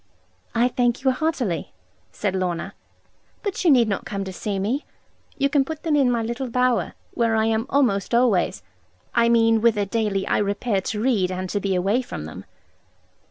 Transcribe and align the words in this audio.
'I 0.55 0.69
thank 0.69 1.03
you 1.03 1.11
heartily,' 1.11 1.73
said 2.11 2.33
Lorna; 2.35 2.73
'but 3.43 3.63
you 3.63 3.69
need 3.69 3.87
not 3.87 4.03
come 4.03 4.23
to 4.23 4.33
see 4.33 4.57
me. 4.57 4.83
You 5.37 5.47
can 5.47 5.63
put 5.63 5.83
them 5.83 5.95
in 5.95 6.09
my 6.09 6.23
little 6.23 6.49
bower, 6.49 6.95
where 7.13 7.35
I 7.35 7.45
am 7.45 7.67
almost 7.69 8.15
always 8.15 8.63
I 9.13 9.29
mean 9.29 9.61
whither 9.61 9.85
daily 9.85 10.25
I 10.25 10.39
repair 10.39 10.81
to 10.81 10.99
read 10.99 11.31
and 11.31 11.47
to 11.51 11.59
be 11.59 11.75
away 11.75 12.01
from 12.01 12.25
them.' 12.25 12.45